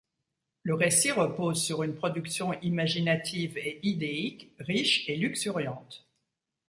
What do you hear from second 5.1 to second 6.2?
luxuriante.